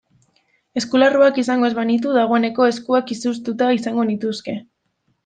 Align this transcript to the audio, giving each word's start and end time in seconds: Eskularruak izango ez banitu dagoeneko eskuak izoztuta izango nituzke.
Eskularruak 0.79 1.35
izango 1.41 1.67
ez 1.69 1.73
banitu 1.79 2.13
dagoeneko 2.15 2.65
eskuak 2.71 3.13
izoztuta 3.17 3.69
izango 3.81 4.07
nituzke. 4.09 4.57